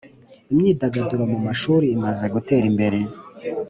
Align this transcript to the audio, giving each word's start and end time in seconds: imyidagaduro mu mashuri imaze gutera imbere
imyidagaduro 0.51 1.23
mu 1.33 1.39
mashuri 1.47 1.85
imaze 1.95 2.25
gutera 2.33 2.65
imbere 2.71 2.99